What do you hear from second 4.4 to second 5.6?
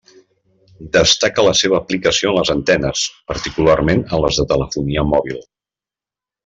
de telefonia mòbil.